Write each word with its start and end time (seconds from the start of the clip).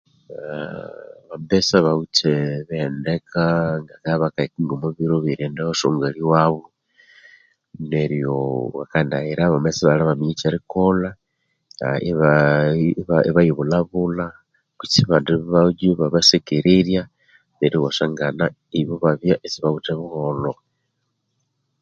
Eh 0.35 0.91
abambesa 1.23 1.75
bawithe 1.85 2.33
ebihendeka 2.61 3.43
bakabya 3.89 4.21
bakahika 4.23 4.59
ngomo 4.63 4.87
biiro 4.95 5.15
ebye 5.19 5.29
righenda 5.37 5.61
owa 5.63 5.79
sungali 5.81 6.21
wabo 6.31 6.63
neryo 7.89 8.33
bakanayira 8.75 9.43
bamabya 9.53 9.71
isi 9.75 9.83
balimaminya 9.87 10.33
ekyerikolha 10.35 11.09
eh 11.85 11.97
iba 12.09 12.31
iba 13.29 13.41
yibulhabulha 13.45 14.25
kuse 14.79 14.99
abandi 15.03 15.31
bojo 15.51 15.85
iba 15.93 16.13
basekererya 16.13 17.01
neryo 17.57 17.77
iwasangana 17.79 18.45
ibo 18.79 18.93
ibabya 18.97 19.35
isi 19.47 19.57
bawithe 19.63 19.93
buholho 19.99 20.53